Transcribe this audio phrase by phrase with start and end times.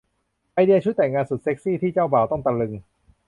[0.53, 2.73] ไอเดียชุดแต่งงานสุดเซ็กซี่ ที่เจ้าบ่าวต้องตะลึง